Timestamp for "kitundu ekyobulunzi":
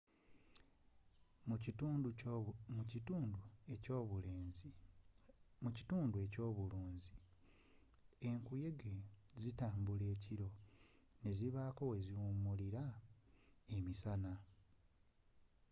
5.75-7.15